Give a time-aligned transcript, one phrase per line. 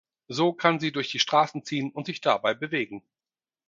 [0.29, 3.03] So kann sie durch die Straßen ziehen, und sich dabei bewegen.